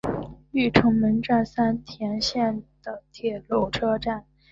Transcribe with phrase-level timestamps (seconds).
[0.53, 4.25] 御成门站三田线的铁路车站。